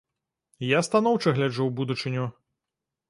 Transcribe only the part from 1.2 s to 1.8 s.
гляджу ў